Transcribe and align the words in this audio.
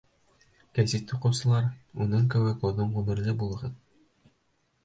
Гәзит 0.77 1.13
уҡыусылар, 1.17 1.69
уның 2.05 2.25
кеүек 2.35 2.65
оҙон 2.71 2.93
ғүмерле 2.97 3.37
булығыҙ! 3.43 3.77